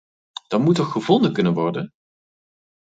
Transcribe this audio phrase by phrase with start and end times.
[0.47, 1.91] Dat moet toch gevonden kunnen worden?